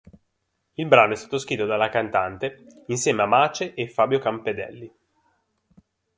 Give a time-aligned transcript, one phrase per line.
[0.77, 4.91] Il brano è stato scritto dalla cantante insieme a Mace e Fabio Campedelli.